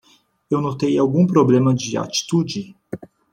[0.49, 2.75] Eu notei algum problema de atitude?